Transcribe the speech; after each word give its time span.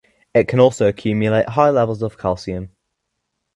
It 0.33 0.47
can 0.47 0.59
also 0.59 0.87
accumulate 0.87 1.49
high 1.49 1.69
levels 1.69 2.01
of 2.01 2.17
calcium. 2.17 2.71